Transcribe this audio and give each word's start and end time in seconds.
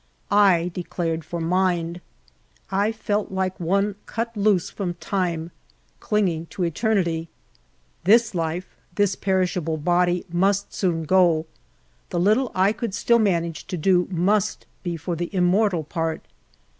1 0.29 0.69
declared 0.69 1.23
for 1.23 1.39
mind. 1.39 2.01
I 2.71 2.91
felt 2.91 3.31
like 3.31 3.59
one 3.59 3.93
cut 4.07 4.35
loose 4.35 4.67
from 4.71 4.95
time 4.95 5.51
clinging 5.99 6.47
to 6.47 6.63
eternity. 6.63 7.29
This 8.05 8.33
life, 8.33 8.75
this 8.95 9.13
perishable 9.15 9.77
body, 9.77 10.25
must 10.27 10.73
soon 10.73 11.03
go; 11.03 11.45
the 12.09 12.19
little 12.19 12.51
I 12.55 12.73
could 12.73 12.95
still 12.95 13.19
manage 13.19 13.67
to 13.67 13.77
do 13.77 14.07
must 14.09 14.65
be 14.81 14.97
for 14.97 15.15
the 15.15 15.29
immortal 15.35 15.83
part. 15.83 16.23